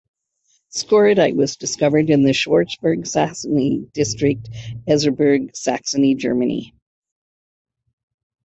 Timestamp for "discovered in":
1.57-2.23